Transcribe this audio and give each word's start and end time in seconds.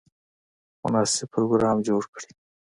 مناسب 0.81 1.27
پروګرام 1.33 1.77
جوړ 1.87 2.03
کړي. 2.13 2.31